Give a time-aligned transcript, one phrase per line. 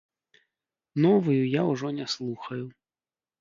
[1.05, 2.65] Новую я ўжо не слухаю.